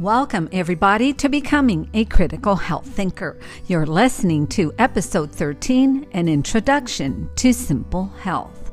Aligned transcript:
Welcome, 0.00 0.48
everybody, 0.52 1.12
to 1.14 1.28
Becoming 1.28 1.90
a 1.92 2.04
Critical 2.04 2.54
Health 2.54 2.86
Thinker. 2.86 3.36
You're 3.66 3.84
listening 3.84 4.46
to 4.46 4.72
episode 4.78 5.32
13 5.32 6.06
An 6.12 6.28
Introduction 6.28 7.28
to 7.34 7.52
Simple 7.52 8.06
Health. 8.20 8.70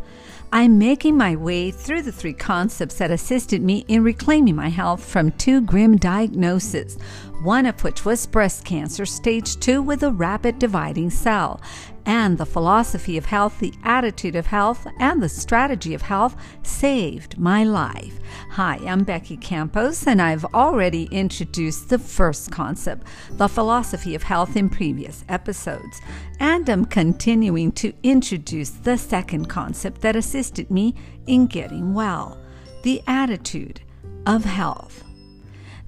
I'm 0.54 0.78
making 0.78 1.18
my 1.18 1.36
way 1.36 1.72
through 1.72 2.04
the 2.04 2.12
three 2.12 2.32
concepts 2.32 3.00
that 3.00 3.10
assisted 3.10 3.64
me 3.64 3.86
in 3.88 4.04
reclaiming 4.04 4.56
my 4.56 4.70
health 4.70 5.04
from 5.04 5.32
two 5.32 5.62
grim 5.62 5.98
diagnoses, 5.98 7.00
one 7.46 7.68
of 7.68 7.84
which 7.84 8.04
was 8.04 8.26
breast 8.26 8.66
cancer 8.66 9.06
stage 9.06 9.60
2 9.60 9.80
with 9.80 10.02
a 10.02 10.12
rapid 10.12 10.58
dividing 10.58 11.12
cell, 11.12 11.62
and 12.04 12.40
the 12.40 12.46
philosophy 12.46 13.18
of 13.18 13.26
health, 13.26 13.60
the 13.60 13.74
attitude 13.84 14.36
of 14.36 14.48
health, 14.48 14.88
and 15.00 15.22
the 15.22 15.30
strategy 15.30 15.94
of 15.94 16.02
health 16.02 16.36
saved 16.64 17.38
my 17.38 17.64
life. 17.64 18.20
Hi, 18.50 18.80
I'm 18.88 19.04
Becky 19.04 19.38
Campos, 19.38 20.08
and 20.08 20.20
I've 20.20 20.46
already 20.56 21.04
introduced 21.12 21.90
the 21.90 22.00
first 22.00 22.52
concept, 22.52 23.06
the 23.34 23.48
philosophy 23.48 24.16
of 24.16 24.24
health, 24.24 24.56
in 24.56 24.68
previous 24.68 25.24
episodes. 25.30 26.02
And 26.40 26.68
I'm 26.68 26.86
continuing 26.86 27.72
to 27.74 27.94
introduce 28.02 28.72
the 28.72 28.98
second 28.98 29.50
concept 29.50 30.02
that 30.02 30.16
assisted 30.16 30.72
me 30.72 30.96
in 31.28 31.46
getting 31.46 31.94
well 31.94 32.40
the 32.82 33.04
attitude 33.06 33.82
of 34.26 34.46
health. 34.46 35.04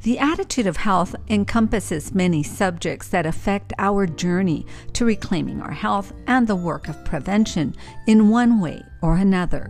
The 0.08 0.20
attitude 0.20 0.68
of 0.68 0.78
health 0.78 1.18
encompasses 1.28 2.16
many 2.16 2.42
subjects 2.42 3.10
that 3.10 3.26
affect 3.26 3.74
our 3.78 4.08
journey 4.08 4.66
to 4.94 5.04
reclaiming 5.04 5.60
our 5.62 5.74
health 5.74 6.14
and 6.28 6.48
the 6.48 6.56
work 6.56 6.88
of 6.88 7.04
prevention 7.04 7.76
in 8.08 8.30
one 8.30 8.62
way 8.62 8.82
or 9.02 9.18
another. 9.18 9.70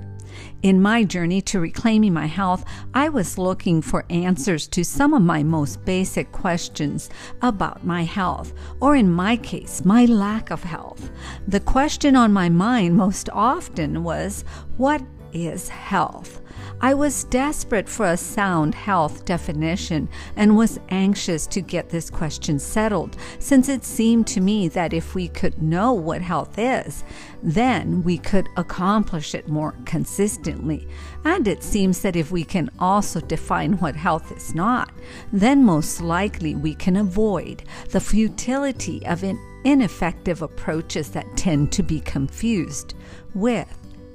In 0.62 0.80
my 0.80 1.04
journey 1.04 1.41
to 1.41 1.60
reclaiming 1.60 2.13
my 2.13 2.27
health, 2.27 2.66
I 2.93 3.10
was 3.10 3.40
looking 3.40 3.82
for 3.82 4.05
answers 4.12 4.68
to 4.68 4.85
some 4.85 5.15
of 5.15 5.24
my 5.24 5.41
most 5.41 5.84
basic 5.85 6.32
questions 6.32 7.10
about 7.41 7.84
my 7.84 8.04
health, 8.04 8.54
or 8.80 8.96
in 8.96 9.12
my 9.12 9.38
case, 9.38 9.84
my 9.85 10.05
lack 10.05 10.52
of 10.52 10.62
health. 10.62 11.10
The 11.48 11.62
question 11.62 12.15
on 12.15 12.32
my 12.32 12.48
mind 12.48 12.96
most 12.96 13.27
often 13.34 14.04
was 14.04 14.43
what 14.77 15.02
is 15.34 15.70
health? 15.70 16.41
I 16.80 16.94
was 16.94 17.24
desperate 17.24 17.90
for 17.90 18.06
a 18.06 18.18
sound 18.18 18.76
health 18.76 19.26
definition 19.26 20.10
and 20.36 20.56
was 20.56 20.80
anxious 20.90 21.48
to 21.48 21.62
get 21.62 21.90
this 21.90 22.12
question 22.12 22.60
settled, 22.60 23.18
since 23.40 23.68
it 23.68 23.84
seemed 23.84 24.28
to 24.28 24.42
me 24.42 24.68
that 24.70 24.94
if 24.94 25.16
we 25.16 25.28
could 25.28 25.60
know 25.60 25.92
what 25.94 26.22
health 26.22 26.60
is, 26.60 27.04
then 27.42 28.04
we 28.04 28.20
could 28.20 28.48
accomplish 28.58 29.34
it 29.34 29.48
more 29.48 29.74
consistently. 29.86 30.88
And 31.26 31.48
it 31.48 31.64
seems 31.64 32.02
that 32.02 32.16
if 32.16 32.30
we 32.30 32.44
can 32.44 32.70
also 32.78 33.22
define 33.22 33.74
what 33.80 33.96
health 33.96 34.32
is 34.32 34.54
not, 34.54 34.92
then 35.34 35.64
most 35.64 36.00
likely 36.00 36.54
we 36.54 36.76
can 36.76 36.98
avoid 36.98 37.64
the 37.90 38.00
futility 38.00 39.04
of 39.08 39.24
ineffective 39.64 40.44
approaches 40.44 41.10
that 41.10 41.36
tend 41.36 41.72
to 41.72 41.82
be 41.82 42.02
confused 42.02 42.94
with 43.34 43.68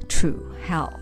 true 0.07 0.55
health. 0.63 1.02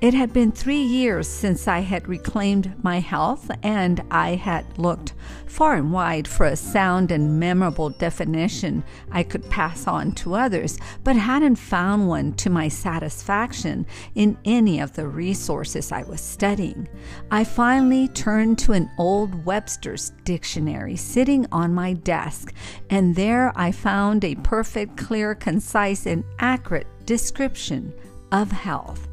It 0.00 0.14
had 0.14 0.32
been 0.32 0.50
three 0.50 0.80
years 0.80 1.28
since 1.28 1.68
I 1.68 1.80
had 1.80 2.08
reclaimed 2.08 2.72
my 2.82 3.00
health, 3.00 3.50
and 3.62 4.02
I 4.10 4.34
had 4.34 4.78
looked 4.78 5.12
far 5.44 5.74
and 5.74 5.92
wide 5.92 6.26
for 6.26 6.46
a 6.46 6.56
sound 6.56 7.12
and 7.12 7.38
memorable 7.38 7.90
definition 7.90 8.82
I 9.12 9.22
could 9.22 9.50
pass 9.50 9.86
on 9.86 10.12
to 10.12 10.36
others, 10.36 10.78
but 11.04 11.16
hadn't 11.16 11.56
found 11.56 12.08
one 12.08 12.32
to 12.36 12.48
my 12.48 12.68
satisfaction 12.68 13.84
in 14.14 14.38
any 14.46 14.80
of 14.80 14.94
the 14.94 15.06
resources 15.06 15.92
I 15.92 16.04
was 16.04 16.22
studying. 16.22 16.88
I 17.30 17.44
finally 17.44 18.08
turned 18.08 18.58
to 18.60 18.72
an 18.72 18.90
old 18.96 19.44
Webster's 19.44 20.12
dictionary 20.24 20.96
sitting 20.96 21.46
on 21.52 21.74
my 21.74 21.92
desk, 21.92 22.54
and 22.88 23.16
there 23.16 23.52
I 23.54 23.70
found 23.70 24.24
a 24.24 24.34
perfect, 24.36 24.96
clear, 24.96 25.34
concise, 25.34 26.06
and 26.06 26.24
accurate 26.38 26.86
description 27.04 27.92
of 28.32 28.50
health 28.50 29.09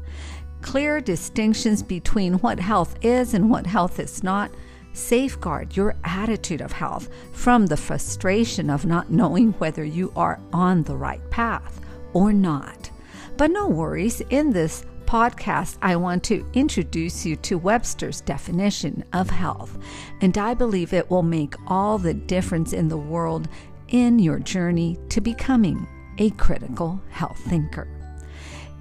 clear 0.62 1.00
distinctions 1.00 1.82
between 1.82 2.34
what 2.34 2.58
health 2.58 2.96
is 3.02 3.34
and 3.34 3.50
what 3.50 3.66
health 3.66 3.98
is 3.98 4.22
not. 4.22 4.50
Safeguard 4.92 5.76
your 5.76 5.94
attitude 6.04 6.60
of 6.60 6.72
health 6.72 7.08
from 7.32 7.66
the 7.66 7.76
frustration 7.76 8.68
of 8.68 8.84
not 8.84 9.10
knowing 9.10 9.52
whether 9.54 9.84
you 9.84 10.12
are 10.16 10.40
on 10.52 10.82
the 10.82 10.96
right 10.96 11.30
path 11.30 11.80
or 12.12 12.32
not. 12.32 12.90
But 13.36 13.50
no 13.52 13.68
worries, 13.68 14.20
in 14.30 14.50
this 14.50 14.84
podcast, 15.06 15.78
I 15.80 15.96
want 15.96 16.22
to 16.24 16.44
introduce 16.52 17.24
you 17.24 17.36
to 17.36 17.56
Webster's 17.56 18.20
definition 18.20 19.04
of 19.12 19.30
health, 19.30 19.78
and 20.20 20.36
I 20.36 20.54
believe 20.54 20.92
it 20.92 21.08
will 21.08 21.22
make 21.22 21.54
all 21.66 21.96
the 21.96 22.14
difference 22.14 22.72
in 22.72 22.88
the 22.88 22.98
world 22.98 23.48
in 23.88 24.18
your 24.18 24.38
journey 24.38 24.98
to 25.10 25.20
becoming 25.20 25.86
a 26.18 26.30
critical 26.30 27.00
health 27.10 27.38
thinker. 27.38 27.88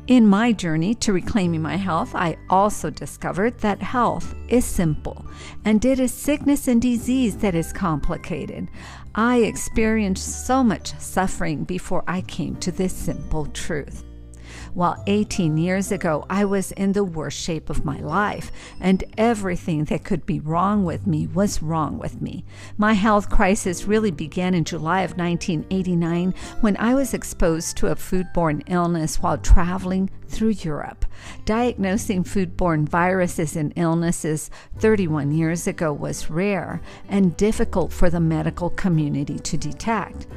In 0.08 0.26
my 0.26 0.54
journey 0.54 0.96
to 0.96 1.12
reclaiming 1.12 1.62
my 1.62 1.76
health, 1.76 2.16
I 2.16 2.38
also 2.50 2.90
discovered 2.90 3.58
that 3.60 3.82
health 3.82 4.34
is 4.48 4.64
simple 4.64 5.26
and 5.66 5.84
it 5.84 6.00
is 6.00 6.14
sickness 6.14 6.70
and 6.70 6.82
disease 6.82 7.36
that 7.38 7.56
is 7.56 7.74
complicated. 7.74 8.70
I 9.16 9.40
experienced 9.40 10.48
so 10.48 10.64
much 10.64 10.98
suffering 10.98 11.66
before 11.66 12.06
I 12.08 12.22
came 12.22 12.56
to 12.58 12.72
this 12.72 12.94
simple 12.94 13.48
truth. 13.48 14.07
While 14.74 15.04
18 15.08 15.58
years 15.58 15.92
ago, 15.92 16.26
I 16.30 16.46
was 16.46 16.72
in 16.74 16.94
the 16.94 17.04
worst 17.04 17.40
shape 17.40 17.70
of 17.70 17.86
my 17.86 18.00
life, 18.00 18.52
and 18.80 19.04
everything 19.18 19.86
that 19.86 20.04
could 20.04 20.26
be 20.26 20.40
wrong 20.40 20.84
with 20.84 21.08
me 21.08 21.28
was 21.28 21.62
wrong 21.62 21.98
with 21.98 22.22
me. 22.22 22.46
My 22.78 22.94
health 22.94 23.30
crisis 23.30 23.86
really 23.86 24.12
began 24.12 24.54
in 24.54 24.64
July 24.64 25.02
of 25.02 25.18
1989 25.18 26.34
when 26.62 26.78
I 26.78 26.94
was 26.94 27.14
exposed 27.14 27.78
to 27.78 27.88
a 27.88 27.96
foodborne 27.96 28.64
illness 28.68 29.22
while 29.22 29.38
traveling 29.38 30.10
through 30.28 30.50
Europe. 30.50 31.06
Diagnosing 31.46 32.24
foodborne 32.24 32.88
viruses 32.88 33.56
and 33.56 33.74
illnesses 33.76 34.50
31 34.78 35.32
years 35.32 35.68
ago 35.68 35.92
was 35.94 36.30
rare 36.30 36.82
and 37.10 37.38
difficult 37.38 37.92
for 37.92 38.10
the 38.10 38.20
medical 38.20 38.70
community 38.70 39.40
to 39.40 39.58
detect 39.58 40.28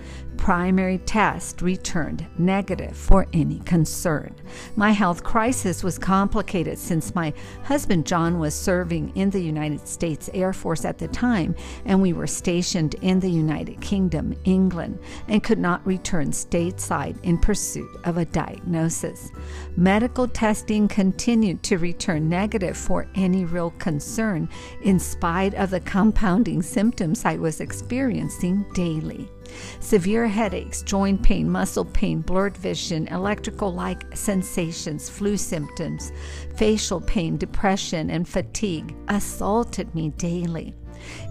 primary 0.50 0.98
test 0.98 1.62
returned 1.62 2.26
negative 2.36 2.96
for 2.96 3.24
any 3.32 3.60
concern. 3.60 4.34
My 4.74 4.90
health 4.90 5.22
crisis 5.22 5.84
was 5.84 5.96
complicated 5.96 6.76
since 6.76 7.14
my 7.14 7.32
husband 7.62 8.04
John 8.04 8.40
was 8.40 8.52
serving 8.52 9.12
in 9.14 9.30
the 9.30 9.40
United 9.40 9.86
States 9.86 10.28
Air 10.34 10.52
Force 10.52 10.84
at 10.84 10.98
the 10.98 11.06
time, 11.06 11.54
and 11.84 12.02
we 12.02 12.12
were 12.12 12.26
stationed 12.26 12.94
in 12.94 13.20
the 13.20 13.30
United 13.30 13.80
Kingdom, 13.80 14.34
England, 14.42 14.98
and 15.28 15.40
could 15.40 15.60
not 15.60 15.86
return 15.86 16.32
stateside 16.32 17.22
in 17.22 17.38
pursuit 17.38 18.00
of 18.02 18.16
a 18.16 18.24
diagnosis. 18.24 19.30
Medical 19.76 20.26
testing 20.26 20.88
continued 20.88 21.62
to 21.62 21.78
return 21.78 22.28
negative 22.28 22.76
for 22.76 23.06
any 23.14 23.44
real 23.44 23.70
concern, 23.78 24.48
in 24.82 24.98
spite 24.98 25.54
of 25.54 25.70
the 25.70 25.78
compounding 25.78 26.60
symptoms 26.60 27.24
I 27.24 27.36
was 27.36 27.60
experiencing 27.60 28.66
daily. 28.74 29.30
Severe 29.80 30.26
headaches, 30.26 30.82
joint 30.82 31.22
pain, 31.22 31.50
muscle 31.50 31.84
pain, 31.84 32.20
blurred 32.20 32.56
vision, 32.56 33.08
electrical 33.08 33.72
like 33.72 34.04
sensations, 34.16 35.08
flu 35.08 35.36
symptoms, 35.36 36.12
facial 36.56 37.00
pain, 37.00 37.36
depression, 37.36 38.10
and 38.10 38.28
fatigue 38.28 38.94
assaulted 39.08 39.94
me 39.94 40.10
daily. 40.10 40.74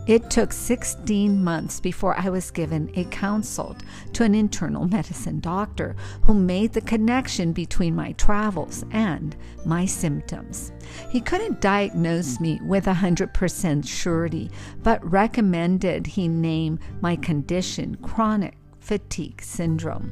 It 0.08 0.30
took 0.30 0.52
16 0.52 1.44
months 1.44 1.80
before 1.80 2.18
I 2.18 2.30
was 2.30 2.52
given 2.52 2.92
a 2.96 3.04
consult 3.06 3.84
to 4.14 4.24
an 4.24 4.36
internal 4.36 4.88
medicine 4.88 5.40
doctor 5.40 5.96
who 6.24 6.34
made 6.34 6.74
the 6.74 6.82
connection 6.82 7.54
between 7.54 7.96
my 7.96 8.14
travels 8.14 8.84
and 8.92 9.36
my 9.66 9.86
symptoms. 9.86 10.72
He 11.10 11.22
couldn't 11.22 11.62
diagnose 11.62 12.40
me 12.40 12.60
with 12.64 12.86
100% 12.86 13.88
surety, 13.88 14.50
but 14.84 15.04
recommended 15.10 16.08
he 16.08 16.28
name 16.28 16.80
my 17.02 17.16
condition 17.16 17.96
chronic 18.02 18.58
fatigue 18.80 19.42
syndrome. 19.42 20.12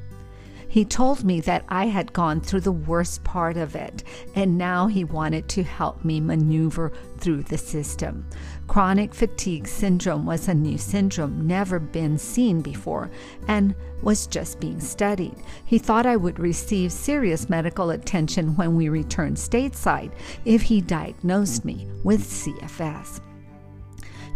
He 0.77 0.85
told 0.85 1.23
me 1.23 1.41
that 1.41 1.65
I 1.69 1.87
had 1.87 2.13
gone 2.13 2.39
through 2.39 2.59
the 2.59 2.71
worst 2.71 3.23
part 3.23 3.57
of 3.57 3.75
it, 3.75 4.03
and 4.35 4.59
now 4.59 4.85
he 4.85 5.03
wanted 5.03 5.49
to 5.49 5.63
help 5.63 6.05
me 6.05 6.19
maneuver 6.19 6.91
through 7.17 7.41
the 7.41 7.57
system. 7.57 8.27
Chronic 8.67 9.15
fatigue 9.15 9.67
syndrome 9.67 10.23
was 10.23 10.47
a 10.47 10.53
new 10.53 10.77
syndrome, 10.77 11.47
never 11.47 11.79
been 11.79 12.19
seen 12.19 12.61
before, 12.61 13.09
and 13.47 13.73
was 14.03 14.27
just 14.27 14.59
being 14.59 14.79
studied. 14.79 15.37
He 15.65 15.79
thought 15.79 16.05
I 16.05 16.15
would 16.15 16.37
receive 16.37 16.91
serious 16.91 17.49
medical 17.49 17.89
attention 17.89 18.55
when 18.55 18.75
we 18.75 18.87
returned 18.87 19.37
stateside 19.37 20.11
if 20.45 20.61
he 20.61 20.79
diagnosed 20.81 21.65
me 21.65 21.87
with 22.03 22.21
CFS. 22.21 23.19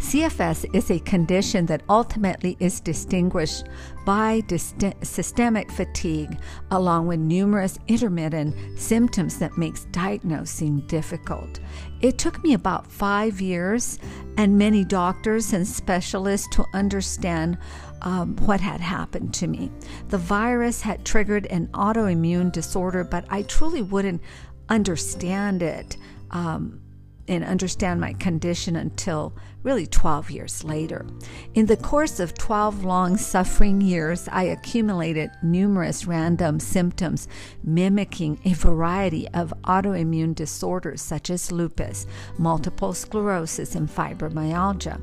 CFS 0.02 0.66
is 0.74 0.90
a 0.90 0.98
condition 0.98 1.64
that 1.66 1.84
ultimately 1.88 2.56
is 2.58 2.80
distinguished 2.80 3.68
by 4.04 4.40
dist- 4.48 4.84
systemic 5.00 5.70
fatigue, 5.70 6.38
along 6.72 7.06
with 7.06 7.20
numerous 7.20 7.78
intermittent 7.86 8.78
symptoms 8.78 9.38
that 9.38 9.56
makes 9.56 9.84
diagnosing 9.86 10.80
difficult. 10.88 11.60
It 12.00 12.18
took 12.18 12.42
me 12.42 12.54
about 12.54 12.90
five 12.90 13.40
years 13.40 14.00
and 14.36 14.58
many 14.58 14.84
doctors 14.84 15.52
and 15.52 15.66
specialists 15.66 16.48
to 16.56 16.66
understand 16.74 17.56
um, 18.02 18.36
what 18.38 18.60
had 18.60 18.80
happened 18.80 19.32
to 19.34 19.46
me. 19.46 19.70
The 20.08 20.18
virus 20.18 20.82
had 20.82 21.06
triggered 21.06 21.46
an 21.46 21.68
autoimmune 21.68 22.50
disorder, 22.50 23.04
but 23.04 23.24
I 23.30 23.42
truly 23.42 23.82
wouldn't 23.82 24.20
understand 24.68 25.62
it 25.62 25.96
um, 26.32 26.81
and 27.28 27.44
understand 27.44 28.00
my 28.00 28.12
condition 28.14 28.76
until 28.76 29.32
really 29.62 29.86
12 29.86 30.30
years 30.30 30.64
later. 30.64 31.06
In 31.54 31.66
the 31.66 31.76
course 31.76 32.18
of 32.18 32.34
12 32.34 32.84
long 32.84 33.16
suffering 33.16 33.80
years, 33.80 34.28
I 34.30 34.44
accumulated 34.44 35.30
numerous 35.42 36.04
random 36.04 36.58
symptoms 36.58 37.28
mimicking 37.62 38.40
a 38.44 38.54
variety 38.54 39.28
of 39.28 39.54
autoimmune 39.64 40.34
disorders 40.34 41.00
such 41.00 41.30
as 41.30 41.52
lupus, 41.52 42.06
multiple 42.38 42.92
sclerosis, 42.92 43.74
and 43.74 43.88
fibromyalgia. 43.88 45.00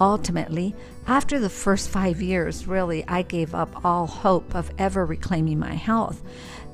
Ultimately, 0.00 0.74
after 1.06 1.38
the 1.38 1.50
first 1.50 1.88
five 1.88 2.20
years, 2.20 2.66
really, 2.66 3.06
I 3.06 3.22
gave 3.22 3.54
up 3.54 3.84
all 3.84 4.06
hope 4.06 4.54
of 4.54 4.72
ever 4.78 5.06
reclaiming 5.06 5.60
my 5.60 5.74
health. 5.74 6.22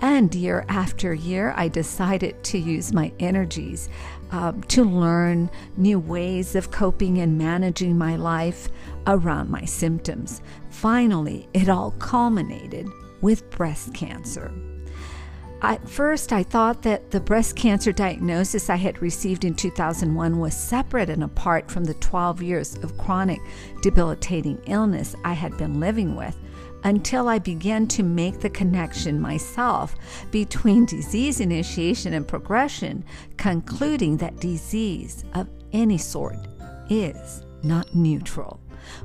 And 0.01 0.35
year 0.35 0.65
after 0.69 1.13
year, 1.13 1.53
I 1.57 1.69
decided 1.69 2.43
to 2.45 2.59
use 2.59 2.93
my 2.93 3.13
energies 3.19 3.91
um, 4.31 4.63
to 4.65 4.85
learn 4.85 5.51
new 5.77 5.99
ways 5.99 6.55
of 6.55 6.71
coping 6.71 7.19
and 7.19 7.39
managing 7.39 7.97
my 7.97 8.17
life 8.17 8.69
around 9.07 9.51
my 9.51 9.65
symptoms. 9.65 10.43
Finally, 10.71 11.49
it 11.55 11.69
all 11.69 11.93
culminated 11.93 12.89
with 13.21 13.49
breast 13.51 13.95
cancer. 13.95 14.53
At 15.61 15.89
first, 15.89 16.33
I 16.33 16.45
thought 16.45 16.83
that 16.83 17.11
the 17.11 17.19
breast 17.19 17.57
cancer 17.57 17.91
diagnosis 17.91 18.71
I 18.71 18.77
had 18.77 19.03
received 19.03 19.45
in 19.45 19.55
2001 19.55 20.39
was 20.39 20.55
separate 20.55 21.11
and 21.11 21.25
apart 21.25 21.69
from 21.69 21.83
the 21.83 21.95
12 21.95 22.43
years 22.43 22.77
of 22.77 22.97
chronic 22.97 23.41
debilitating 23.83 24.61
illness 24.67 25.17
I 25.25 25.33
had 25.33 25.57
been 25.59 25.81
living 25.81 26.15
with 26.15 26.37
until 26.85 27.29
I 27.29 27.41
began 27.41 27.89
to 27.89 28.05
make 28.05 28.39
the 28.39 28.51
connection 28.51 29.21
myself 29.21 29.97
between 30.31 30.85
disease 30.85 31.41
initiation 31.41 32.15
and 32.15 32.27
progression, 32.27 33.05
concluding 33.37 34.17
that 34.19 34.39
disease 34.39 35.25
of 35.35 35.49
any 35.73 35.99
sort 35.99 36.37
is 36.89 37.43
not 37.65 37.97
neutral. 37.97 38.61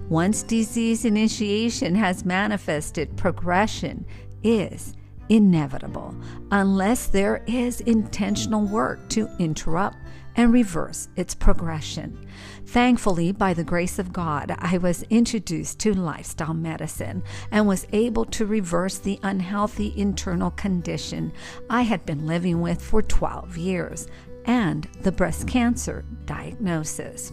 Once 0.08 0.44
disease 0.44 1.04
initiation 1.04 1.96
has 1.96 2.26
manifested, 2.26 3.18
progression 3.18 4.06
is 4.44 4.94
inevitable 5.30 6.16
unless 6.52 7.08
there 7.08 7.44
is 7.48 7.82
intentional 7.82 8.66
work 8.66 9.08
to 9.10 9.30
interrupt 9.40 9.98
and 10.36 10.52
reverse 10.52 11.10
its 11.16 11.36
progression. 11.36 12.28
Thankfully, 12.66 13.32
by 13.32 13.54
the 13.54 13.64
grace 13.64 14.00
of 14.00 14.14
God, 14.14 14.56
I 14.58 14.78
was 14.78 15.04
introduced 15.04 15.80
to 15.82 15.94
lifestyle 15.94 16.54
medicine 16.54 17.24
and 17.52 17.68
was 17.68 17.88
able 17.94 18.26
to 18.26 18.46
reverse 18.46 18.98
the 18.98 19.20
unhealthy 19.24 19.94
internal 19.96 20.52
condition 20.52 21.32
I 21.70 21.84
had 21.84 22.06
been 22.06 22.26
living 22.26 22.62
with 22.62 22.82
for 22.82 23.02
12 23.02 23.58
years 23.58 24.08
and 24.46 24.88
the 25.02 25.12
breast 25.12 25.48
cancer 25.48 26.04
diagnosis. 26.26 27.32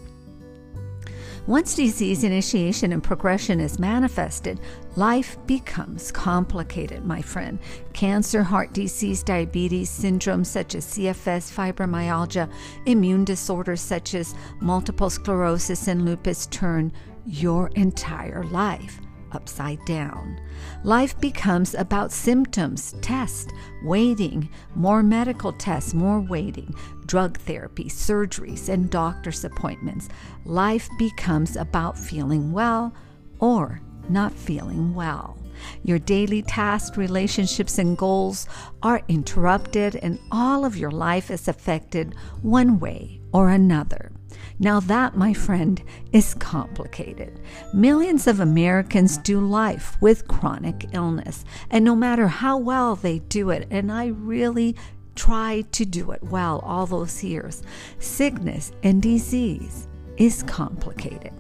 Once 1.47 1.75
disease 1.75 2.23
initiation 2.23 2.93
and 2.93 3.03
progression 3.03 3.61
is 3.61 3.79
manifested, 3.79 4.61
life 4.97 5.37
becomes 5.47 6.13
complicated, 6.13 7.05
my 7.05 7.23
friend. 7.23 7.59
Cancer, 7.93 8.43
heart 8.43 8.73
disease, 8.73 9.23
diabetes, 9.23 9.91
syndromes 9.91 10.47
such 10.47 10.75
as 10.75 10.85
CFS, 10.87 11.51
fibromyalgia, 11.51 12.51
immune 12.87 13.25
disorders 13.25 13.81
such 13.81 14.15
as 14.15 14.35
multiple 14.61 15.11
sclerosis 15.11 15.89
and 15.89 16.05
lupus 16.05 16.47
turn 16.47 16.93
your 17.27 17.69
entire 17.75 18.45
life 18.45 19.01
upside 19.32 19.85
down. 19.85 20.41
Life 20.85 21.19
becomes 21.21 21.75
about 21.75 22.12
symptoms, 22.12 22.94
tests, 23.00 23.53
waiting, 23.82 24.49
more 24.75 25.03
medical 25.03 25.53
tests, 25.53 25.94
more 25.94 26.21
waiting, 26.21 26.75
drug 27.06 27.38
therapy, 27.38 27.85
surgeries, 27.85 28.69
and 28.69 28.91
doctor's 28.91 29.44
appointments. 29.44 30.09
Life 30.44 30.88
becomes 30.99 31.56
about 31.56 31.99
feeling 31.99 32.53
well 32.53 32.94
or 33.38 33.81
not 34.09 34.32
feeling 34.32 34.94
well. 34.94 35.38
Your 35.83 35.99
daily 35.99 36.43
tasks, 36.43 36.97
relationships, 36.97 37.79
and 37.79 37.97
goals 37.97 38.47
are 38.83 39.03
interrupted, 39.09 39.97
and 39.97 40.19
all 40.31 40.65
of 40.65 40.76
your 40.76 40.91
life 40.91 41.31
is 41.31 41.49
affected 41.49 42.15
one 42.43 42.81
way 42.81 43.21
or 43.33 43.50
another. 43.50 44.12
Now, 44.59 44.81
that, 44.81 45.17
my 45.17 45.32
friend, 45.32 45.82
is 46.12 46.35
complicated. 46.35 47.41
Millions 47.73 48.27
of 48.27 48.41
Americans 48.41 49.19
do 49.19 49.41
life 49.41 49.97
with 50.00 50.29
chronic 50.29 50.88
illness, 50.93 51.44
and 51.71 51.85
no 51.85 51.97
matter 51.97 52.29
how 52.29 52.59
well 52.59 52.97
they 52.97 53.21
do 53.21 53.50
it, 53.50 53.67
and 53.71 53.91
I 53.91 54.06
really 54.06 54.77
tried 55.15 55.73
to 55.73 55.85
do 55.85 56.12
it 56.12 56.23
well 56.23 56.61
all 56.65 56.87
those 56.87 57.23
years, 57.23 57.62
sickness 57.99 58.73
and 58.82 59.03
disease 59.03 59.87
is 60.17 60.43
complicated. 60.43 61.33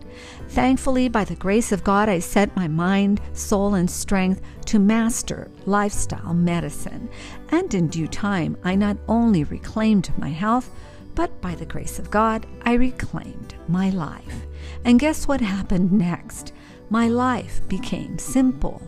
Thankfully, 0.48 1.08
by 1.08 1.24
the 1.24 1.34
grace 1.34 1.70
of 1.70 1.84
God, 1.84 2.08
I 2.08 2.18
set 2.18 2.56
my 2.56 2.66
mind, 2.66 3.20
soul, 3.34 3.74
and 3.74 3.90
strength 3.90 4.40
to 4.66 4.78
master 4.78 5.50
lifestyle 5.66 6.34
medicine. 6.34 7.08
And 7.50 7.72
in 7.74 7.88
due 7.88 8.08
time, 8.08 8.56
I 8.64 8.74
not 8.74 8.96
only 9.06 9.44
reclaimed 9.44 10.10
my 10.16 10.30
health, 10.30 10.70
but 11.14 11.40
by 11.40 11.54
the 11.54 11.66
grace 11.66 11.98
of 11.98 12.10
God, 12.10 12.46
I 12.62 12.74
reclaimed 12.74 13.54
my 13.68 13.90
life. 13.90 14.46
And 14.84 15.00
guess 15.00 15.28
what 15.28 15.40
happened 15.40 15.92
next? 15.92 16.52
My 16.88 17.08
life 17.08 17.60
became 17.68 18.18
simple 18.18 18.82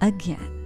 again. 0.00 0.58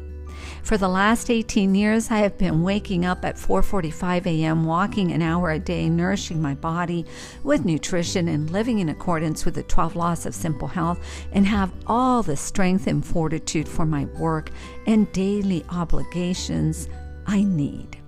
For 0.62 0.76
the 0.76 0.88
last 0.88 1.28
18 1.28 1.74
years, 1.74 2.10
I 2.10 2.18
have 2.18 2.38
been 2.38 2.62
waking 2.62 3.04
up 3.04 3.24
at 3.24 3.36
4:45 3.36 4.26
a.m., 4.26 4.64
walking 4.64 5.10
an 5.10 5.20
hour 5.20 5.50
a 5.50 5.58
day, 5.58 5.88
nourishing 5.88 6.40
my 6.40 6.54
body 6.54 7.04
with 7.42 7.64
nutrition 7.64 8.28
and 8.28 8.48
living 8.50 8.78
in 8.78 8.88
accordance 8.88 9.44
with 9.44 9.54
the 9.54 9.64
12 9.64 9.96
laws 9.96 10.24
of 10.24 10.34
simple 10.34 10.68
health 10.68 11.00
and 11.32 11.46
have 11.46 11.72
all 11.86 12.22
the 12.22 12.36
strength 12.36 12.86
and 12.86 13.04
fortitude 13.04 13.68
for 13.68 13.84
my 13.84 14.04
work 14.18 14.50
and 14.86 15.10
daily 15.12 15.64
obligations 15.70 16.88
I 17.26 17.42
need. 17.42 18.01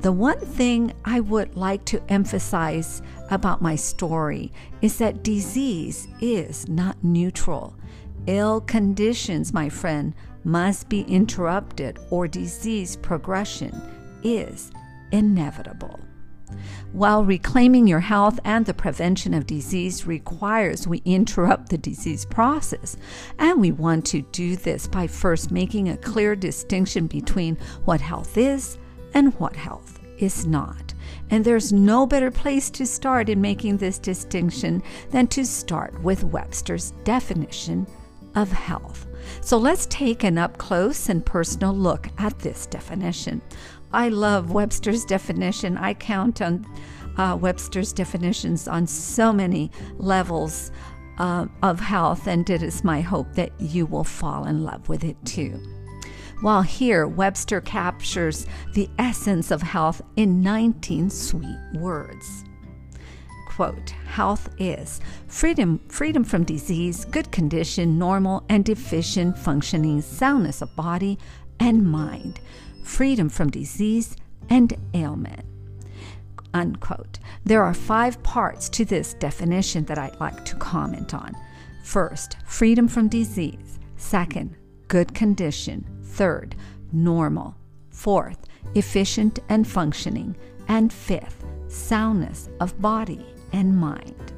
The 0.00 0.12
one 0.12 0.38
thing 0.40 0.92
I 1.04 1.20
would 1.20 1.56
like 1.56 1.84
to 1.86 2.02
emphasize 2.08 3.02
about 3.30 3.62
my 3.62 3.76
story 3.76 4.52
is 4.80 4.98
that 4.98 5.22
disease 5.22 6.08
is 6.20 6.68
not 6.68 7.02
neutral. 7.02 7.76
Ill 8.26 8.60
conditions, 8.60 9.52
my 9.52 9.68
friend, 9.68 10.14
must 10.44 10.88
be 10.88 11.02
interrupted, 11.02 11.98
or 12.10 12.28
disease 12.28 12.96
progression 12.96 13.80
is 14.22 14.70
inevitable. 15.10 16.00
While 16.92 17.24
reclaiming 17.24 17.86
your 17.86 18.00
health 18.00 18.38
and 18.44 18.66
the 18.66 18.74
prevention 18.74 19.32
of 19.32 19.46
disease 19.46 20.06
requires 20.06 20.86
we 20.86 21.00
interrupt 21.04 21.70
the 21.70 21.78
disease 21.78 22.26
process, 22.26 22.96
and 23.38 23.60
we 23.60 23.72
want 23.72 24.04
to 24.06 24.22
do 24.32 24.56
this 24.56 24.86
by 24.86 25.06
first 25.06 25.50
making 25.50 25.88
a 25.88 25.96
clear 25.96 26.36
distinction 26.36 27.06
between 27.06 27.56
what 27.84 28.00
health 28.00 28.36
is 28.36 28.76
and 29.14 29.34
what 29.34 29.56
health 29.56 30.00
is 30.18 30.46
not. 30.46 30.94
And 31.30 31.44
there's 31.44 31.72
no 31.72 32.06
better 32.06 32.30
place 32.30 32.70
to 32.70 32.86
start 32.86 33.28
in 33.28 33.40
making 33.40 33.78
this 33.78 33.98
distinction 33.98 34.82
than 35.10 35.26
to 35.28 35.44
start 35.44 36.00
with 36.02 36.24
Webster's 36.24 36.92
definition 37.04 37.86
of 38.34 38.50
health. 38.50 39.06
So 39.40 39.56
let's 39.56 39.86
take 39.86 40.24
an 40.24 40.38
up 40.38 40.58
close 40.58 41.08
and 41.08 41.24
personal 41.24 41.74
look 41.74 42.08
at 42.18 42.38
this 42.38 42.66
definition. 42.66 43.40
I 43.92 44.08
love 44.08 44.52
Webster's 44.52 45.04
definition. 45.04 45.76
I 45.76 45.94
count 45.94 46.40
on 46.40 46.66
uh, 47.16 47.36
Webster's 47.40 47.92
definitions 47.92 48.66
on 48.68 48.86
so 48.86 49.32
many 49.32 49.70
levels 49.98 50.70
uh, 51.18 51.46
of 51.62 51.78
health, 51.78 52.26
and 52.26 52.48
it 52.48 52.62
is 52.62 52.84
my 52.84 53.00
hope 53.00 53.34
that 53.34 53.52
you 53.60 53.86
will 53.86 54.04
fall 54.04 54.46
in 54.46 54.64
love 54.64 54.88
with 54.88 55.04
it 55.04 55.16
too. 55.24 55.60
While 56.42 56.62
here, 56.62 57.06
Webster 57.06 57.60
captures 57.60 58.46
the 58.74 58.90
essence 58.98 59.52
of 59.52 59.62
health 59.62 60.02
in 60.16 60.42
19 60.42 61.08
sweet 61.08 61.60
words. 61.74 62.44
Quote, 63.48 63.90
health 64.06 64.48
is 64.58 65.00
freedom, 65.28 65.78
freedom 65.86 66.24
from 66.24 66.42
disease, 66.42 67.04
good 67.04 67.30
condition, 67.30 67.96
normal 67.96 68.44
and 68.48 68.64
deficient 68.64 69.38
functioning, 69.38 70.02
soundness 70.02 70.62
of 70.62 70.74
body 70.74 71.16
and 71.60 71.88
mind, 71.88 72.40
freedom 72.82 73.28
from 73.28 73.48
disease 73.48 74.16
and 74.50 74.74
ailment. 74.94 75.44
Unquote. 76.54 77.20
There 77.44 77.62
are 77.62 77.72
five 77.72 78.20
parts 78.24 78.68
to 78.70 78.84
this 78.84 79.14
definition 79.14 79.84
that 79.84 79.98
I'd 79.98 80.18
like 80.18 80.44
to 80.46 80.56
comment 80.56 81.14
on. 81.14 81.36
First, 81.84 82.36
freedom 82.46 82.88
from 82.88 83.06
disease. 83.06 83.78
Second, 83.96 84.56
good 84.88 85.14
condition. 85.14 85.91
Third, 86.12 86.54
normal. 86.92 87.56
Fourth, 87.90 88.46
efficient 88.74 89.38
and 89.48 89.66
functioning. 89.66 90.36
And 90.68 90.92
fifth, 90.92 91.44
soundness 91.68 92.48
of 92.60 92.80
body 92.80 93.24
and 93.52 93.76
mind. 93.76 94.32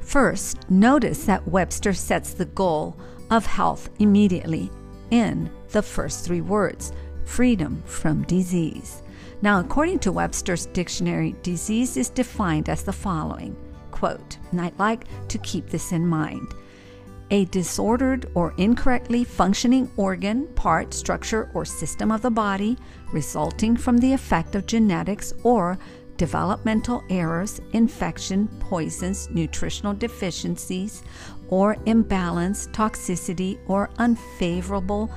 First, 0.00 0.68
notice 0.70 1.24
that 1.24 1.46
Webster 1.46 1.92
sets 1.92 2.32
the 2.32 2.46
goal 2.46 2.96
of 3.30 3.46
health 3.46 3.90
immediately 3.98 4.70
in 5.10 5.50
the 5.68 5.82
first 5.82 6.24
three 6.24 6.40
words 6.40 6.92
freedom 7.24 7.82
from 7.86 8.24
disease. 8.24 9.02
Now, 9.42 9.60
according 9.60 10.00
to 10.00 10.12
Webster's 10.12 10.66
dictionary, 10.66 11.36
disease 11.42 11.96
is 11.96 12.10
defined 12.10 12.68
as 12.68 12.82
the 12.82 12.92
following 12.92 13.56
quote, 13.90 14.38
and 14.50 14.60
I'd 14.60 14.78
like 14.78 15.04
to 15.28 15.38
keep 15.38 15.68
this 15.68 15.92
in 15.92 16.06
mind 16.06 16.54
a 17.30 17.44
disordered 17.46 18.30
or 18.34 18.54
incorrectly 18.56 19.24
functioning 19.24 19.90
organ, 19.96 20.46
part, 20.54 20.92
structure, 20.92 21.50
or 21.54 21.64
system 21.64 22.10
of 22.10 22.22
the 22.22 22.30
body 22.30 22.76
resulting 23.12 23.76
from 23.76 23.98
the 23.98 24.12
effect 24.12 24.54
of 24.54 24.66
genetics 24.66 25.32
or 25.42 25.78
developmental 26.16 27.02
errors, 27.08 27.60
infection, 27.72 28.46
poisons, 28.60 29.30
nutritional 29.30 29.94
deficiencies, 29.94 31.02
or 31.48 31.76
imbalance, 31.86 32.66
toxicity, 32.68 33.58
or 33.68 33.88
unfavorable 33.98 35.10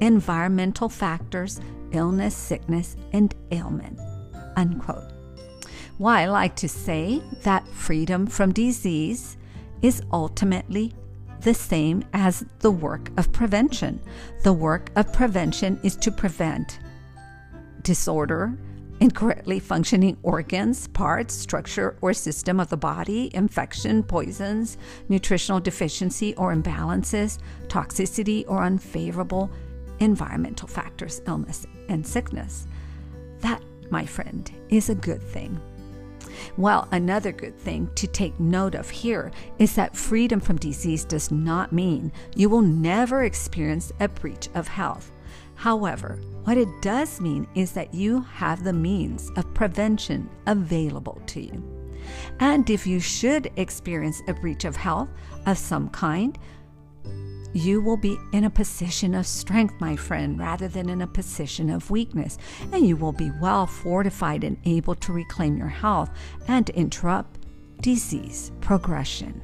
environmental 0.00 0.88
factors, 0.88 1.60
illness, 1.92 2.36
sickness, 2.36 2.96
and 3.12 3.34
ailment. 3.50 3.98
Unquote. 4.56 5.12
Why 5.98 6.22
I 6.22 6.26
like 6.26 6.54
to 6.56 6.68
say 6.68 7.22
that 7.42 7.66
freedom 7.68 8.26
from 8.26 8.52
disease 8.52 9.36
is 9.82 10.02
ultimately 10.12 10.94
the 11.40 11.54
same 11.54 12.04
as 12.12 12.44
the 12.60 12.70
work 12.70 13.10
of 13.16 13.32
prevention. 13.32 14.00
The 14.42 14.52
work 14.52 14.90
of 14.96 15.12
prevention 15.12 15.80
is 15.82 15.96
to 15.96 16.10
prevent 16.10 16.78
disorder, 17.82 18.52
incorrectly 19.00 19.60
functioning 19.60 20.16
organs, 20.22 20.88
parts, 20.88 21.34
structure, 21.34 21.96
or 22.00 22.12
system 22.12 22.58
of 22.58 22.68
the 22.68 22.76
body, 22.76 23.30
infection, 23.34 24.02
poisons, 24.02 24.76
nutritional 25.08 25.60
deficiency 25.60 26.34
or 26.36 26.54
imbalances, 26.54 27.38
toxicity, 27.68 28.44
or 28.48 28.62
unfavorable 28.62 29.50
environmental 30.00 30.68
factors, 30.68 31.22
illness, 31.26 31.66
and 31.88 32.06
sickness. 32.06 32.66
That, 33.40 33.62
my 33.90 34.04
friend, 34.04 34.50
is 34.68 34.88
a 34.88 34.94
good 34.94 35.22
thing. 35.22 35.60
Well, 36.56 36.88
another 36.92 37.32
good 37.32 37.58
thing 37.58 37.90
to 37.94 38.06
take 38.06 38.38
note 38.38 38.74
of 38.74 38.90
here 38.90 39.30
is 39.58 39.74
that 39.74 39.96
freedom 39.96 40.40
from 40.40 40.56
disease 40.56 41.04
does 41.04 41.30
not 41.30 41.72
mean 41.72 42.12
you 42.34 42.48
will 42.48 42.62
never 42.62 43.24
experience 43.24 43.92
a 44.00 44.08
breach 44.08 44.48
of 44.54 44.68
health. 44.68 45.12
However, 45.54 46.18
what 46.44 46.58
it 46.58 46.68
does 46.82 47.20
mean 47.20 47.46
is 47.54 47.72
that 47.72 47.94
you 47.94 48.20
have 48.22 48.62
the 48.62 48.72
means 48.72 49.30
of 49.36 49.52
prevention 49.54 50.28
available 50.46 51.20
to 51.26 51.40
you. 51.40 51.76
And 52.40 52.68
if 52.70 52.86
you 52.86 53.00
should 53.00 53.50
experience 53.56 54.22
a 54.28 54.34
breach 54.34 54.64
of 54.64 54.76
health 54.76 55.08
of 55.46 55.58
some 55.58 55.88
kind, 55.88 56.38
you 57.52 57.80
will 57.80 57.96
be 57.96 58.18
in 58.32 58.44
a 58.44 58.50
position 58.50 59.14
of 59.14 59.26
strength, 59.26 59.74
my 59.80 59.96
friend, 59.96 60.38
rather 60.38 60.68
than 60.68 60.88
in 60.88 61.02
a 61.02 61.06
position 61.06 61.70
of 61.70 61.90
weakness. 61.90 62.38
And 62.72 62.86
you 62.86 62.96
will 62.96 63.12
be 63.12 63.30
well 63.40 63.66
fortified 63.66 64.44
and 64.44 64.58
able 64.64 64.94
to 64.96 65.12
reclaim 65.12 65.56
your 65.56 65.68
health 65.68 66.10
and 66.48 66.68
interrupt 66.70 67.40
disease 67.80 68.52
progression. 68.60 69.42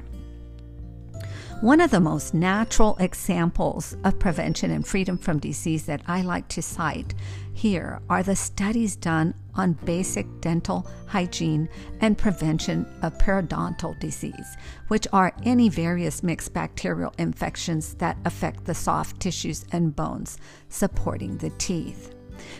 One 1.63 1.79
of 1.79 1.91
the 1.91 2.01
most 2.01 2.33
natural 2.33 2.97
examples 2.99 3.95
of 4.03 4.19
prevention 4.19 4.69
and 4.69 4.85
freedom 4.85 5.17
from 5.17 5.39
disease 5.39 5.85
that 5.85 6.01
I 6.09 6.21
like 6.21 6.49
to 6.49 6.61
cite 6.61 7.13
here 7.53 8.01
are 8.09 8.21
the 8.21 8.35
studies 8.35 8.97
done 8.97 9.33
on 9.55 9.79
basic 9.85 10.41
dental 10.41 10.85
hygiene 11.07 11.69
and 12.01 12.17
prevention 12.17 12.85
of 13.01 13.17
periodontal 13.17 13.97
disease, 14.01 14.57
which 14.89 15.07
are 15.13 15.31
any 15.43 15.69
various 15.69 16.21
mixed 16.21 16.51
bacterial 16.51 17.13
infections 17.17 17.93
that 17.93 18.17
affect 18.25 18.65
the 18.65 18.75
soft 18.75 19.21
tissues 19.21 19.63
and 19.71 19.95
bones 19.95 20.37
supporting 20.67 21.37
the 21.37 21.51
teeth. 21.51 22.13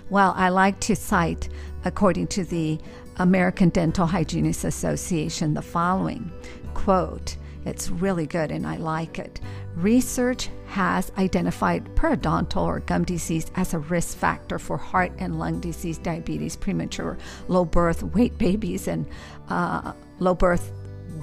Well, 0.09 0.33
I 0.37 0.47
like 0.47 0.79
to 0.79 0.95
cite, 0.95 1.49
according 1.83 2.27
to 2.27 2.45
the 2.45 2.79
American 3.17 3.67
Dental 3.67 4.07
Hygienists 4.07 4.63
Association, 4.63 5.55
the 5.55 5.61
following 5.61 6.31
quote 6.73 7.35
it's 7.65 7.89
really 7.89 8.25
good 8.25 8.51
and 8.51 8.65
I 8.65 8.77
like 8.77 9.19
it. 9.19 9.39
Research 9.75 10.49
has 10.67 11.11
identified 11.17 11.85
periodontal 11.95 12.63
or 12.63 12.79
gum 12.81 13.03
disease 13.03 13.51
as 13.55 13.73
a 13.73 13.79
risk 13.79 14.17
factor 14.17 14.59
for 14.59 14.77
heart 14.77 15.11
and 15.17 15.39
lung 15.39 15.59
disease, 15.59 15.97
diabetes, 15.97 16.55
premature 16.55 17.17
low 17.47 17.65
birth 17.65 18.03
weight 18.03 18.37
babies, 18.37 18.87
and 18.87 19.05
uh, 19.49 19.93
low 20.19 20.35
birth 20.35 20.71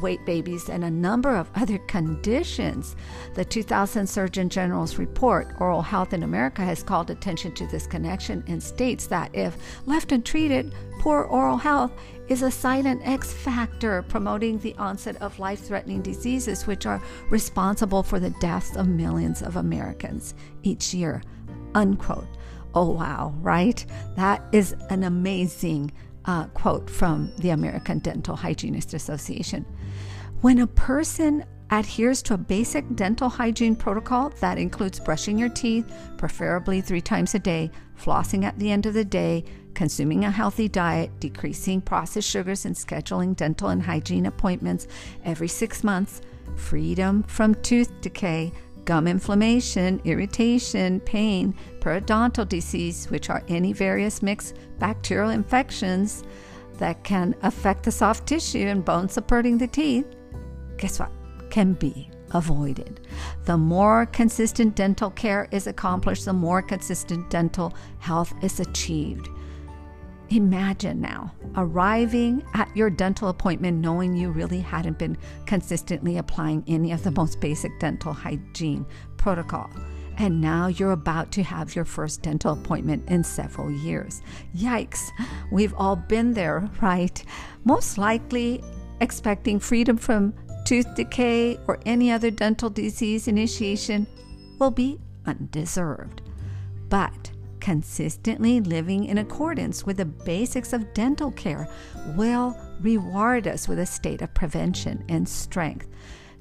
weight 0.01 0.25
babies, 0.25 0.69
and 0.69 0.85
a 0.85 0.91
number 0.91 1.37
of 1.37 1.51
other 1.55 1.79
conditions. 1.79 2.97
The 3.35 3.45
2000 3.45 4.07
Surgeon 4.07 4.49
General's 4.49 4.99
report, 4.99 5.49
Oral 5.59 5.83
Health 5.83 6.13
in 6.13 6.23
America, 6.23 6.63
has 6.63 6.83
called 6.83 7.11
attention 7.11 7.53
to 7.55 7.67
this 7.67 7.87
connection 7.87 8.45
and 8.47 8.63
states 8.63 9.07
that 9.09 9.35
if 9.35 9.57
left 9.87 10.13
untreated, 10.13 10.75
poor 11.01 11.23
oral 11.23 11.57
health 11.57 11.93
is 12.31 12.43
a 12.43 12.51
silent 12.51 13.03
X 13.05 13.33
factor 13.33 14.03
promoting 14.03 14.59
the 14.59 14.75
onset 14.77 15.17
of 15.21 15.39
life 15.41 15.67
threatening 15.67 16.01
diseases, 16.01 16.65
which 16.65 16.87
are 16.87 17.03
responsible 17.29 18.05
for 18.05 18.21
the 18.21 18.31
deaths 18.41 18.77
of 18.77 18.87
millions 18.87 19.43
of 19.43 19.57
Americans 19.57 20.35
each 20.63 20.95
year. 20.95 21.23
Unquote. 21.75 22.29
Oh, 22.73 22.93
wow, 22.93 23.35
right? 23.41 23.85
That 24.15 24.45
is 24.53 24.77
an 24.91 25.03
amazing 25.03 25.91
uh, 26.25 26.47
quote 26.49 26.89
from 26.89 27.33
the 27.39 27.51
American 27.51 27.99
Dental 27.99 28.37
Hygienist 28.37 28.95
Association. 28.95 29.67
When 30.41 30.61
a 30.61 30.69
person 30.69 31.45
adheres 31.71 32.23
to 32.23 32.35
a 32.35 32.39
basic 32.39 32.95
dental 32.95 33.29
hygiene 33.29 33.75
protocol 33.75 34.31
that 34.41 34.57
includes 34.57 35.01
brushing 35.01 35.37
your 35.37 35.49
teeth, 35.49 35.93
preferably 36.17 36.81
three 36.81 37.01
times 37.01 37.35
a 37.35 37.41
day, 37.41 37.73
flossing 37.99 38.45
at 38.45 38.57
the 38.59 38.71
end 38.71 38.87
of 38.87 38.95
the 38.95 39.05
day, 39.05 39.45
consuming 39.81 40.27
a 40.27 40.31
healthy 40.31 40.69
diet, 40.69 41.11
decreasing 41.21 41.81
processed 41.81 42.29
sugars, 42.29 42.67
and 42.67 42.77
scheduling 42.77 43.35
dental 43.35 43.71
and 43.71 43.83
hygiene 43.83 44.27
appointments 44.27 44.87
every 45.25 45.49
six 45.49 45.83
months, 45.83 46.21
freedom 46.55 47.23
from 47.23 47.55
tooth 47.63 47.91
decay, 48.03 48.53
gum 48.85 49.09
inflammation, 49.09 49.99
irritation, 50.05 51.01
pain, 51.01 51.55
periodontal 51.79 52.47
disease, 52.47 53.07
which 53.09 53.31
are 53.31 53.43
any 53.49 53.73
various 53.73 54.21
mixed 54.23 54.55
bacterial 54.79 55.31
infections 55.31 56.25
that 56.75 57.03
can 57.03 57.35
affect 57.41 57.83
the 57.83 57.91
soft 57.91 58.27
tissue 58.27 58.67
and 58.67 58.85
bone 58.85 59.09
supporting 59.09 59.57
the 59.57 59.67
teeth, 59.67 60.05
guess 60.77 61.01
what? 61.01 61.11
Can 61.49 61.73
be 61.73 62.11
avoided. 62.33 63.01
The 63.47 63.57
more 63.57 64.05
consistent 64.05 64.75
dental 64.75 65.09
care 65.09 65.49
is 65.51 65.67
accomplished, 65.67 66.27
the 66.27 66.35
more 66.35 66.61
consistent 66.61 67.31
dental 67.31 67.73
health 67.99 68.35
is 68.43 68.61
achieved. 68.61 69.31
Imagine 70.31 71.01
now 71.01 71.35
arriving 71.57 72.45
at 72.55 72.75
your 72.77 72.89
dental 72.89 73.29
appointment 73.29 73.79
knowing 73.79 74.15
you 74.15 74.31
really 74.31 74.61
hadn't 74.61 74.97
been 74.97 75.19
consistently 75.45 76.19
applying 76.19 76.63
any 76.69 76.93
of 76.93 77.03
the 77.03 77.11
most 77.11 77.41
basic 77.41 77.77
dental 77.81 78.13
hygiene 78.13 78.87
protocol. 79.17 79.69
And 80.19 80.41
now 80.41 80.69
you're 80.69 80.93
about 80.93 81.33
to 81.33 81.43
have 81.43 81.75
your 81.75 81.85
first 81.85 82.23
dental 82.23 82.53
appointment 82.53 83.09
in 83.11 83.25
several 83.25 83.73
years. 83.73 84.23
Yikes, 84.57 85.11
we've 85.51 85.75
all 85.77 85.97
been 85.97 86.33
there, 86.33 86.71
right? 86.81 87.25
Most 87.65 87.99
likely 87.99 88.63
expecting 89.01 89.59
freedom 89.59 89.97
from 89.97 90.33
tooth 90.65 90.95
decay 90.95 91.59
or 91.67 91.81
any 91.87 92.13
other 92.13 92.31
dental 92.31 92.71
disease 92.71 93.27
initiation 93.27 94.07
will 94.61 94.71
be 94.71 95.01
undeserved. 95.27 96.23
But 96.89 97.20
consistently 97.61 98.61
living 98.61 99.05
in 99.05 99.19
accordance 99.19 99.85
with 99.85 99.99
the 99.99 100.05
basics 100.05 100.73
of 100.73 100.93
dental 100.95 101.31
care 101.33 101.69
will 102.17 102.57
reward 102.81 103.47
us 103.47 103.69
with 103.69 103.79
a 103.79 103.87
state 103.87 104.23
of 104.23 104.35
prevention 104.35 105.05
and 105.09 105.29
strength. 105.29 105.87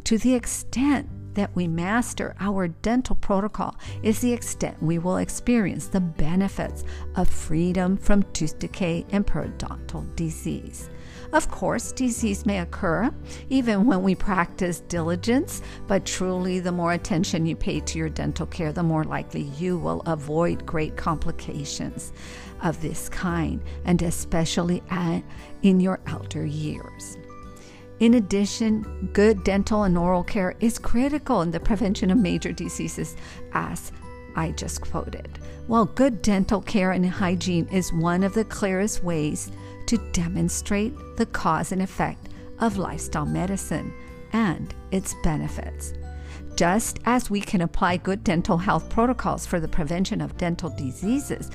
To 0.05 0.17
the 0.17 0.33
extent 0.33 1.09
that 1.35 1.55
we 1.55 1.67
master 1.67 2.35
our 2.39 2.67
dental 2.67 3.15
protocol 3.15 3.77
is 4.01 4.19
the 4.19 4.33
extent 4.33 4.81
we 4.81 4.97
will 4.97 5.17
experience 5.17 5.87
the 5.87 6.01
benefits 6.01 6.83
of 7.15 7.29
freedom 7.29 7.97
from 7.97 8.23
tooth 8.33 8.57
decay 8.59 9.05
and 9.11 9.25
periodontal 9.25 10.15
disease. 10.15 10.89
Of 11.31 11.51
course, 11.51 11.91
disease 11.91 12.45
may 12.45 12.59
occur 12.59 13.11
even 13.49 13.85
when 13.85 14.01
we 14.01 14.15
practice 14.15 14.79
diligence, 14.81 15.61
but 15.87 16.05
truly, 16.05 16.59
the 16.59 16.71
more 16.71 16.93
attention 16.93 17.45
you 17.45 17.55
pay 17.55 17.81
to 17.81 17.97
your 17.99 18.09
dental 18.09 18.47
care, 18.47 18.71
the 18.73 18.81
more 18.83 19.03
likely 19.03 19.43
you 19.57 19.77
will 19.77 20.01
avoid 20.07 20.65
great 20.65 20.97
complications. 20.97 22.11
of 22.61 22.81
this 22.81 23.09
kind, 23.09 23.61
and 23.85 24.01
especially 24.01 24.83
at, 24.89 25.23
in 25.61 25.79
your 25.79 25.99
elder 26.07 26.45
years. 26.45 27.17
In 27.99 28.13
addition, 28.15 29.09
good 29.13 29.43
dental 29.43 29.83
and 29.83 29.97
oral 29.97 30.23
care 30.23 30.55
is 30.59 30.79
critical 30.79 31.41
in 31.41 31.51
the 31.51 31.59
prevention 31.59 32.11
of 32.11 32.17
major 32.17 32.51
diseases, 32.51 33.15
as 33.53 33.91
I 34.35 34.51
just 34.51 34.81
quoted. 34.81 35.39
While 35.69 35.85
good 35.85 36.23
dental 36.23 36.61
care 36.63 36.93
and 36.93 37.07
hygiene 37.07 37.67
is 37.67 37.93
one 37.93 38.23
of 38.23 38.33
the 38.33 38.43
clearest 38.43 39.03
ways 39.03 39.51
to 39.85 39.99
demonstrate 40.13 40.95
the 41.15 41.27
cause 41.27 41.71
and 41.71 41.79
effect 41.79 42.29
of 42.57 42.77
lifestyle 42.77 43.27
medicine 43.27 43.93
and 44.33 44.73
its 44.89 45.13
benefits. 45.21 45.93
Just 46.55 46.97
as 47.05 47.29
we 47.29 47.39
can 47.39 47.61
apply 47.61 47.97
good 47.97 48.23
dental 48.23 48.57
health 48.57 48.89
protocols 48.89 49.45
for 49.45 49.59
the 49.59 49.67
prevention 49.67 50.21
of 50.21 50.37
dental 50.37 50.71
diseases, 50.71 51.51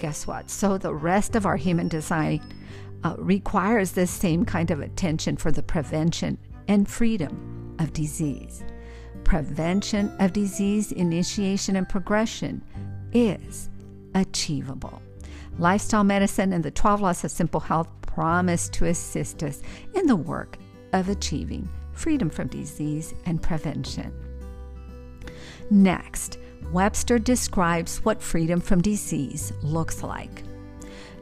guess 0.00 0.26
what? 0.26 0.50
So 0.50 0.76
the 0.76 0.92
rest 0.92 1.36
of 1.36 1.46
our 1.46 1.56
human 1.56 1.86
design 1.86 2.42
uh, 3.04 3.14
requires 3.18 3.92
this 3.92 4.10
same 4.10 4.44
kind 4.44 4.72
of 4.72 4.80
attention 4.80 5.36
for 5.36 5.52
the 5.52 5.62
prevention 5.62 6.38
and 6.66 6.88
freedom 6.90 7.76
of 7.78 7.92
disease. 7.92 8.64
Prevention 9.22 10.12
of 10.18 10.32
disease 10.32 10.90
initiation 10.90 11.76
and 11.76 11.88
progression 11.88 12.60
is 13.14 13.70
achievable. 14.14 15.00
Lifestyle 15.58 16.04
medicine 16.04 16.52
and 16.52 16.64
the 16.64 16.70
12 16.70 17.00
laws 17.00 17.24
of 17.24 17.30
simple 17.30 17.60
health 17.60 17.88
promise 18.02 18.68
to 18.70 18.86
assist 18.86 19.42
us 19.42 19.62
in 19.94 20.06
the 20.06 20.16
work 20.16 20.58
of 20.92 21.08
achieving 21.08 21.68
freedom 21.92 22.28
from 22.28 22.48
disease 22.48 23.14
and 23.24 23.40
prevention. 23.40 24.12
Next, 25.70 26.38
Webster 26.72 27.18
describes 27.18 28.04
what 28.04 28.20
freedom 28.20 28.60
from 28.60 28.82
disease 28.82 29.52
looks 29.62 30.02
like. 30.02 30.42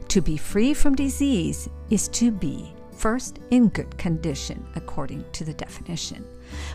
To 0.09 0.21
be 0.21 0.37
free 0.37 0.73
from 0.73 0.95
disease 0.95 1.69
is 1.89 2.07
to 2.09 2.31
be, 2.31 2.73
first, 2.91 3.39
in 3.51 3.69
good 3.69 3.97
condition, 3.97 4.65
according 4.75 5.25
to 5.31 5.43
the 5.43 5.53
definition. 5.53 6.25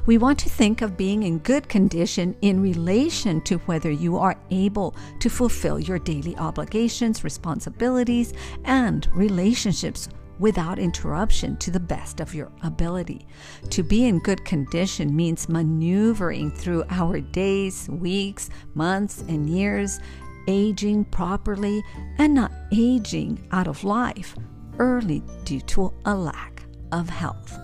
We 0.06 0.18
want 0.18 0.38
to 0.40 0.48
think 0.48 0.82
of 0.82 0.96
being 0.96 1.22
in 1.22 1.38
good 1.38 1.68
condition 1.68 2.36
in 2.40 2.60
relation 2.60 3.40
to 3.42 3.58
whether 3.58 3.90
you 3.90 4.16
are 4.16 4.36
able 4.50 4.94
to 5.20 5.28
fulfill 5.28 5.78
your 5.78 5.98
daily 5.98 6.36
obligations, 6.36 7.24
responsibilities, 7.24 8.32
and 8.64 9.08
relationships 9.14 10.08
without 10.38 10.78
interruption 10.78 11.56
to 11.56 11.70
the 11.70 11.80
best 11.80 12.20
of 12.20 12.34
your 12.34 12.50
ability. 12.62 13.26
To 13.70 13.82
be 13.82 14.06
in 14.06 14.20
good 14.20 14.44
condition 14.44 15.14
means 15.14 15.48
maneuvering 15.48 16.50
through 16.52 16.84
our 16.90 17.20
days, 17.20 17.88
weeks, 17.88 18.50
months, 18.74 19.22
and 19.22 19.50
years, 19.50 19.98
aging 20.46 21.04
properly 21.06 21.82
and 22.18 22.34
not 22.34 22.52
aging 22.72 23.46
out 23.52 23.68
of 23.68 23.84
life 23.84 24.34
early 24.78 25.22
due 25.44 25.60
to 25.60 25.92
a 26.04 26.14
lack 26.14 26.62
of 26.92 27.08
health. 27.08 27.58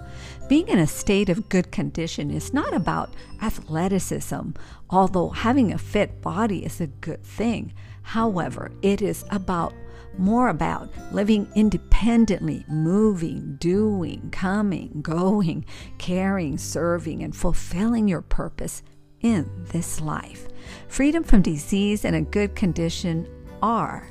Being 0.46 0.68
in 0.68 0.78
a 0.78 0.86
state 0.86 1.30
of 1.30 1.48
good 1.48 1.72
condition 1.72 2.30
is 2.30 2.52
not 2.52 2.74
about 2.74 3.14
athleticism, 3.40 4.50
although 4.90 5.30
having 5.30 5.72
a 5.72 5.78
fit 5.78 6.20
body 6.20 6.64
is 6.64 6.80
a 6.80 6.86
good 6.86 7.24
thing. 7.24 7.72
However, 8.02 8.70
it 8.82 9.00
is 9.00 9.24
about 9.30 9.72
more 10.18 10.48
about 10.48 10.92
living 11.12 11.48
independently, 11.56 12.64
moving, 12.68 13.56
doing, 13.56 14.28
coming, 14.30 15.00
going, 15.00 15.64
caring, 15.98 16.58
serving, 16.58 17.22
and 17.22 17.34
fulfilling 17.34 18.06
your 18.06 18.22
purpose 18.22 18.82
in 19.20 19.50
this 19.72 20.00
life. 20.00 20.46
Freedom 20.88 21.24
from 21.24 21.40
disease 21.40 22.04
and 22.04 22.14
a 22.14 22.20
good 22.20 22.54
condition 22.54 23.26
are 23.62 24.06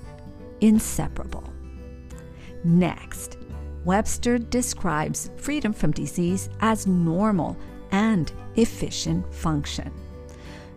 inseparable. 0.61 1.47
Next, 2.63 3.37
Webster 3.85 4.37
describes 4.37 5.29
freedom 5.35 5.73
from 5.73 5.91
disease 5.91 6.49
as 6.61 6.87
normal 6.87 7.57
and 7.91 8.31
efficient 8.55 9.33
function. 9.33 9.91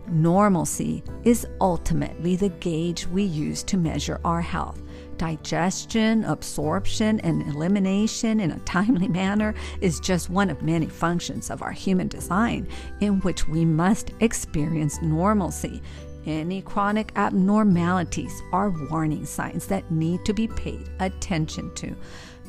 Normalcy 0.09 1.03
is 1.23 1.45
ultimately 1.59 2.35
the 2.35 2.49
gauge 2.49 3.07
we 3.07 3.23
use 3.23 3.63
to 3.63 3.77
measure 3.77 4.19
our 4.23 4.41
health. 4.41 4.81
Digestion, 5.17 6.23
absorption, 6.25 7.19
and 7.21 7.41
elimination 7.47 8.39
in 8.39 8.51
a 8.51 8.59
timely 8.65 9.07
manner 9.07 9.53
is 9.81 9.99
just 9.99 10.29
one 10.29 10.49
of 10.49 10.61
many 10.61 10.85
functions 10.85 11.49
of 11.49 11.61
our 11.61 11.71
human 11.71 12.07
design 12.07 12.67
in 13.01 13.19
which 13.21 13.47
we 13.47 13.65
must 13.65 14.11
experience 14.19 15.01
normalcy. 15.01 15.81
Any 16.27 16.61
chronic 16.61 17.13
abnormalities 17.15 18.43
are 18.51 18.69
warning 18.91 19.25
signs 19.25 19.65
that 19.67 19.89
need 19.89 20.25
to 20.25 20.33
be 20.33 20.49
paid 20.49 20.89
attention 20.99 21.73
to. 21.75 21.95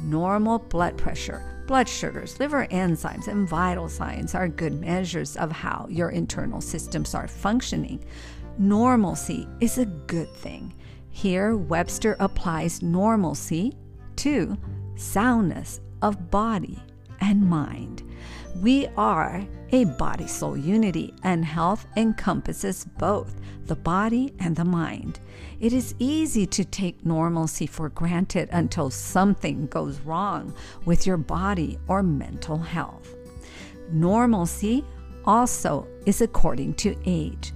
Normal 0.02 0.58
blood 0.58 0.98
pressure, 0.98 1.62
blood 1.68 1.88
sugars, 1.88 2.40
liver 2.40 2.66
enzymes, 2.72 3.28
and 3.28 3.48
vital 3.48 3.88
signs 3.88 4.34
are 4.34 4.48
good 4.48 4.80
measures 4.80 5.36
of 5.36 5.52
how 5.52 5.86
your 5.88 6.08
internal 6.10 6.60
systems 6.60 7.14
are 7.14 7.28
functioning. 7.28 8.04
Normalcy 8.58 9.46
is 9.60 9.78
a 9.78 9.86
good 9.86 10.30
thing. 10.30 10.74
Here, 11.10 11.56
Webster 11.56 12.16
applies 12.18 12.82
normalcy 12.82 13.74
to 14.16 14.58
soundness 14.96 15.80
of 16.02 16.32
body 16.32 16.82
and 17.20 17.48
mind. 17.48 18.02
We 18.60 18.88
are 18.96 19.46
a 19.70 19.84
body 19.84 20.26
soul 20.26 20.56
unity, 20.56 21.14
and 21.22 21.44
health 21.44 21.86
encompasses 21.96 22.86
both 22.98 23.36
the 23.66 23.76
body 23.76 24.34
and 24.40 24.56
the 24.56 24.64
mind. 24.64 25.20
It 25.60 25.72
is 25.72 25.94
easy 26.00 26.44
to 26.46 26.64
take 26.64 27.06
normalcy 27.06 27.68
for 27.68 27.88
granted 27.88 28.48
until 28.50 28.90
something 28.90 29.66
goes 29.66 30.00
wrong 30.00 30.52
with 30.86 31.06
your 31.06 31.18
body 31.18 31.78
or 31.86 32.02
mental 32.02 32.58
health. 32.58 33.14
Normalcy 33.92 34.84
also 35.24 35.86
is 36.04 36.20
according 36.20 36.74
to 36.74 36.96
age. 37.06 37.52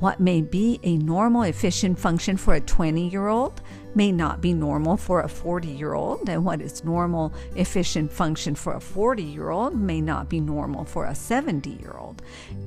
What 0.00 0.20
may 0.20 0.42
be 0.42 0.78
a 0.82 0.98
normal, 0.98 1.44
efficient 1.44 1.98
function 1.98 2.36
for 2.36 2.54
a 2.54 2.60
20 2.60 3.08
year 3.08 3.28
old 3.28 3.62
may 3.96 4.12
not 4.12 4.42
be 4.42 4.52
normal 4.52 4.96
for 4.96 5.22
a 5.22 5.28
40 5.28 5.68
year 5.68 5.94
old, 5.94 6.28
and 6.28 6.44
what 6.44 6.60
is 6.60 6.84
normal, 6.84 7.32
efficient 7.56 8.12
function 8.12 8.54
for 8.54 8.74
a 8.74 8.80
40 8.80 9.22
year 9.22 9.48
old 9.48 9.74
may 9.74 10.02
not 10.02 10.28
be 10.28 10.38
normal 10.38 10.84
for 10.84 11.06
a 11.06 11.14
70 11.14 11.70
year 11.70 11.96
old. 11.98 12.22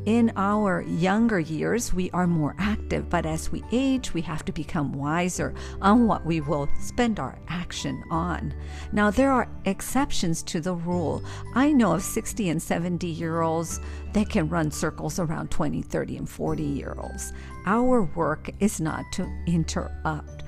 In 0.06 0.34
our 0.36 0.82
younger 0.82 1.40
years, 1.40 1.94
we 1.94 2.10
are 2.12 2.26
more 2.26 2.56
active, 2.58 3.10
but 3.12 3.28
as 3.28 3.52
we 3.52 3.64
age, 3.72 4.12
we 4.14 4.22
have 4.22 4.44
to 4.46 4.52
become 4.52 4.92
wiser 4.92 5.54
on 5.82 6.08
what 6.08 6.26
we 6.26 6.42
will 6.42 6.68
spend 6.80 7.20
our 7.20 7.38
action 7.48 8.04
on. 8.10 8.52
Now, 8.92 9.12
there 9.12 9.32
are 9.32 9.48
exceptions 9.66 10.42
to 10.44 10.60
the 10.60 10.74
rule. 10.74 11.24
I 11.54 11.72
know 11.72 11.94
of 11.94 12.02
60 12.02 12.50
and 12.50 12.62
70 12.62 13.06
year 13.06 13.42
olds 13.42 13.80
that 14.14 14.30
can 14.30 14.50
run 14.50 14.72
circles 14.72 15.20
around 15.20 15.52
20, 15.52 15.84
30, 15.84 16.18
and 16.18 16.30
40 16.30 16.64
year 16.64 16.96
olds. 16.98 17.34
Our 17.68 18.02
work 18.16 18.50
is 18.60 18.82
not 18.82 19.06
to 19.12 19.32
interrupt 19.46 20.40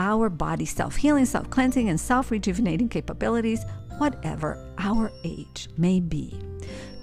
our 0.00 0.30
body 0.30 0.64
self 0.64 0.96
healing, 0.96 1.26
self 1.26 1.50
cleansing, 1.50 1.90
and 1.90 2.00
self 2.00 2.30
rejuvenating 2.30 2.88
capabilities, 2.88 3.64
whatever 3.98 4.58
our 4.78 5.12
age 5.24 5.68
may 5.76 6.00
be. 6.00 6.34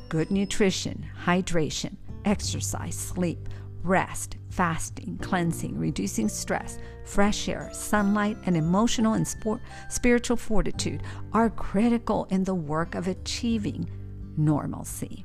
Good 0.10 0.32
nutrition, 0.32 1.06
hydration, 1.24 1.96
exercise, 2.26 2.96
sleep, 2.96 3.48
rest, 3.84 4.38
fasting, 4.50 5.20
cleansing, 5.22 5.78
reducing 5.78 6.28
stress, 6.28 6.80
fresh 7.06 7.48
air, 7.48 7.70
sunlight, 7.72 8.38
and 8.46 8.58
emotional 8.58 9.14
and 9.14 9.28
sport, 9.28 9.62
spiritual 9.90 10.38
fortitude 10.38 11.04
are 11.34 11.52
critical 11.52 12.26
in 12.32 12.44
the 12.44 12.56
work 12.56 12.96
of 12.96 13.08
achieving 13.08 13.88
normalcy. 14.36 15.24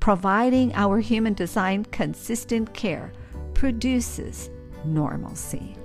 Providing 0.00 0.74
our 0.74 0.98
human 0.98 1.34
design 1.34 1.84
consistent 1.84 2.74
care 2.74 3.12
produces 3.54 4.50
normalcy. 4.84 5.76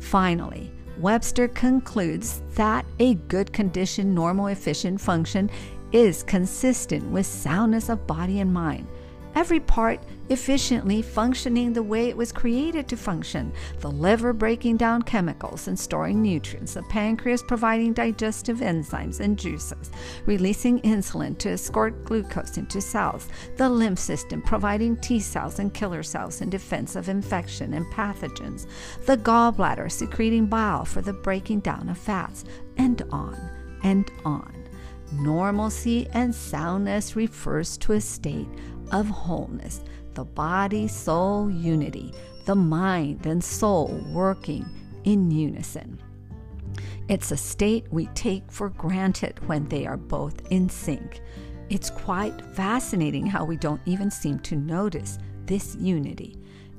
Finally, 0.00 0.72
Webster 0.98 1.48
concludes 1.48 2.42
that 2.54 2.84
a 2.98 3.14
good 3.14 3.52
condition, 3.52 4.14
normal, 4.14 4.48
efficient 4.48 5.00
function 5.00 5.50
is 5.92 6.22
consistent 6.24 7.08
with 7.10 7.26
soundness 7.26 7.88
of 7.88 8.06
body 8.06 8.40
and 8.40 8.52
mind 8.52 8.86
every 9.34 9.60
part 9.60 10.00
efficiently 10.28 11.02
functioning 11.02 11.72
the 11.72 11.82
way 11.82 12.08
it 12.08 12.16
was 12.16 12.32
created 12.32 12.88
to 12.88 12.96
function. 12.96 13.52
The 13.80 13.90
liver 13.90 14.32
breaking 14.32 14.76
down 14.76 15.02
chemicals 15.02 15.66
and 15.66 15.78
storing 15.78 16.22
nutrients, 16.22 16.74
the 16.74 16.82
pancreas 16.84 17.42
providing 17.42 17.92
digestive 17.92 18.58
enzymes 18.58 19.20
and 19.20 19.38
juices, 19.38 19.90
releasing 20.26 20.80
insulin 20.80 21.36
to 21.38 21.50
escort 21.50 22.04
glucose 22.04 22.56
into 22.58 22.80
cells, 22.80 23.28
the 23.56 23.68
lymph 23.68 23.98
system 23.98 24.40
providing 24.40 24.96
T 24.96 25.18
cells 25.20 25.58
and 25.58 25.74
killer 25.74 26.02
cells 26.02 26.40
in 26.40 26.48
defense 26.48 26.94
of 26.94 27.08
infection 27.08 27.74
and 27.74 27.86
pathogens, 27.86 28.66
the 29.06 29.16
gallbladder 29.16 29.90
secreting 29.90 30.46
bile 30.46 30.84
for 30.84 31.02
the 31.02 31.12
breaking 31.12 31.60
down 31.60 31.88
of 31.88 31.98
fats, 31.98 32.44
and 32.76 33.02
on 33.10 33.36
and 33.82 34.10
on. 34.24 34.54
Normalcy 35.12 36.08
and 36.12 36.32
soundness 36.32 37.16
refers 37.16 37.76
to 37.78 37.92
a 37.92 38.00
state 38.00 38.46
of 38.92 39.08
wholeness, 39.08 39.82
the 40.14 40.24
body 40.24 40.88
soul 40.88 41.50
unity, 41.50 42.12
the 42.46 42.54
mind 42.54 43.26
and 43.26 43.42
soul 43.42 44.04
working 44.12 44.66
in 45.04 45.30
unison. 45.30 46.00
It's 47.08 47.32
a 47.32 47.36
state 47.36 47.86
we 47.90 48.06
take 48.08 48.50
for 48.50 48.70
granted 48.70 49.38
when 49.48 49.68
they 49.68 49.86
are 49.86 49.96
both 49.96 50.46
in 50.50 50.68
sync. 50.68 51.20
It's 51.68 51.90
quite 51.90 52.40
fascinating 52.54 53.26
how 53.26 53.44
we 53.44 53.56
don't 53.56 53.80
even 53.86 54.10
seem 54.10 54.38
to 54.40 54.56
notice 54.56 55.18
this 55.46 55.76
unity. 55.76 56.36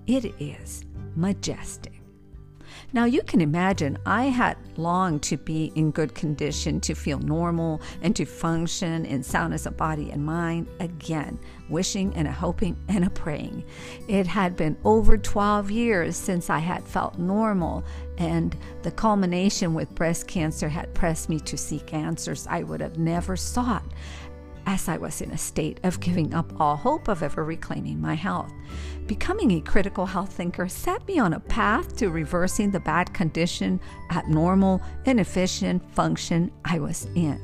It 0.08 0.26
is 0.41 0.84
majestic. 1.15 2.01
Now, 2.93 3.05
you 3.05 3.21
can 3.21 3.41
imagine 3.41 3.97
I 4.05 4.25
had 4.25 4.57
longed 4.77 5.23
to 5.23 5.38
be 5.38 5.71
in 5.75 5.91
good 5.91 6.13
condition, 6.15 6.79
to 6.81 6.93
feel 6.93 7.19
normal, 7.19 7.81
and 8.01 8.15
to 8.15 8.25
function 8.25 9.05
in 9.05 9.23
soundness 9.23 9.65
of 9.65 9.77
body 9.77 10.12
and 10.12 10.25
mind 10.25 10.67
again, 10.79 11.39
wishing 11.69 12.13
and 12.15 12.27
a 12.27 12.31
hoping 12.31 12.77
and 12.88 13.05
a 13.05 13.10
praying. 13.10 13.63
It 14.07 14.27
had 14.27 14.55
been 14.55 14.77
over 14.84 15.17
12 15.17 15.71
years 15.71 16.15
since 16.17 16.49
I 16.49 16.60
had 16.60 16.84
felt 16.84 17.17
normal, 17.17 17.84
and 18.17 18.55
the 18.84 18.91
culmination 18.91 19.73
with 19.73 19.95
breast 19.95 20.27
cancer 20.27 20.69
had 20.69 20.93
pressed 20.93 21.29
me 21.29 21.39
to 21.41 21.57
seek 21.57 21.93
answers 21.93 22.47
I 22.49 22.63
would 22.63 22.81
have 22.81 22.97
never 22.97 23.36
sought 23.36 23.86
as 24.71 24.88
I 24.88 24.95
was 24.95 25.19
in 25.19 25.31
a 25.31 25.38
state 25.38 25.81
of 25.84 25.99
giving 25.99 26.34
up 26.34 26.53
all 26.57 26.77
hope 26.77 27.10
of 27.10 27.21
ever 27.21 27.43
reclaiming 27.43 27.99
my 27.99 28.13
health. 28.13 28.53
Becoming 29.05 29.51
a 29.51 29.60
critical 29.60 30.05
health 30.05 30.31
thinker 30.31 30.69
set 30.69 31.05
me 31.05 31.19
on 31.19 31.34
a 31.34 31.41
path 31.41 31.97
to 31.97 32.10
reversing 32.10 32.71
the 32.71 32.79
bad 32.79 33.13
condition, 33.13 33.81
abnormal, 34.12 34.81
inefficient 35.03 35.84
function 35.93 36.49
I 36.63 36.79
was 36.79 37.05
in. 37.15 37.38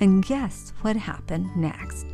And 0.00 0.24
guess 0.24 0.72
what 0.80 0.96
happened 0.96 1.54
next? 1.54 2.06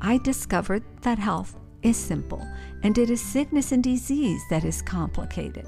I 0.00 0.18
discovered 0.18 0.84
that 1.00 1.18
health 1.18 1.56
is 1.82 1.96
simple 1.96 2.46
and 2.84 2.96
it 2.98 3.10
is 3.10 3.20
sickness 3.20 3.72
and 3.72 3.82
disease 3.82 4.42
that 4.48 4.64
is 4.64 4.80
complicated. 4.80 5.66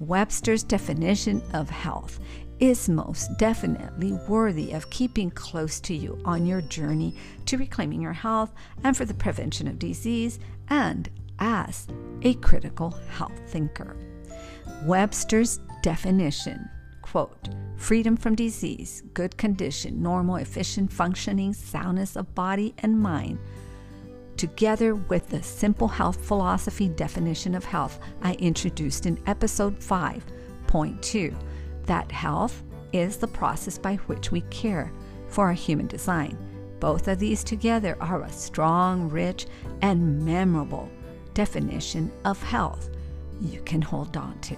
Webster's 0.00 0.64
definition 0.64 1.40
of 1.54 1.70
health 1.70 2.18
is 2.60 2.88
most 2.88 3.36
definitely 3.38 4.12
worthy 4.28 4.72
of 4.72 4.90
keeping 4.90 5.30
close 5.30 5.80
to 5.80 5.94
you 5.94 6.20
on 6.24 6.46
your 6.46 6.60
journey 6.60 7.14
to 7.46 7.56
reclaiming 7.56 8.00
your 8.00 8.12
health 8.12 8.52
and 8.84 8.96
for 8.96 9.04
the 9.04 9.14
prevention 9.14 9.68
of 9.68 9.78
disease 9.78 10.38
and 10.68 11.08
as 11.38 11.86
a 12.22 12.34
critical 12.34 12.90
health 13.10 13.38
thinker. 13.46 13.96
Webster's 14.84 15.60
definition 15.82 16.68
quote, 17.10 17.48
freedom 17.76 18.18
from 18.18 18.34
disease, 18.34 19.02
good 19.14 19.34
condition, 19.38 20.02
normal, 20.02 20.36
efficient 20.36 20.92
functioning, 20.92 21.54
soundness 21.54 22.16
of 22.16 22.34
body 22.34 22.74
and 22.80 23.00
mind, 23.00 23.38
together 24.36 24.94
with 24.94 25.26
the 25.30 25.42
simple 25.42 25.88
health 25.88 26.22
philosophy 26.22 26.86
definition 26.86 27.54
of 27.54 27.64
health 27.64 27.98
I 28.22 28.34
introduced 28.34 29.06
in 29.06 29.18
episode 29.26 29.80
5.2 29.80 31.34
that 31.88 32.12
health 32.12 32.62
is 32.92 33.16
the 33.16 33.26
process 33.26 33.76
by 33.76 33.96
which 34.06 34.30
we 34.30 34.42
care 34.42 34.92
for 35.28 35.46
our 35.46 35.52
human 35.52 35.86
design. 35.86 36.38
Both 36.80 37.08
of 37.08 37.18
these 37.18 37.42
together 37.42 37.96
are 38.00 38.22
a 38.22 38.32
strong, 38.32 39.10
rich, 39.10 39.46
and 39.82 40.24
memorable 40.24 40.88
definition 41.34 42.12
of 42.24 42.42
health 42.42 42.90
you 43.40 43.60
can 43.62 43.82
hold 43.82 44.16
on 44.16 44.38
to. 44.40 44.56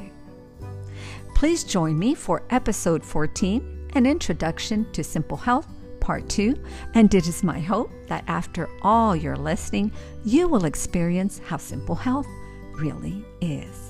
Please 1.35 1.65
join 1.65 1.99
me 1.99 2.15
for 2.15 2.43
episode 2.51 3.05
14 3.05 3.89
An 3.95 4.07
Introduction 4.07 4.91
to 4.93 5.03
Simple 5.03 5.37
Health, 5.37 5.67
Part 6.01 6.29
2. 6.29 6.55
And 6.95 7.13
it 7.15 7.27
is 7.27 7.43
my 7.43 7.59
hope 7.61 7.91
that 8.09 8.25
after 8.27 8.69
all 8.83 9.17
your 9.17 9.37
listening, 9.37 9.93
you 10.25 10.49
will 10.49 10.65
experience 10.65 11.41
how 11.47 11.57
simple 11.57 11.95
health 11.95 12.27
really 12.75 13.25
is. 13.41 13.90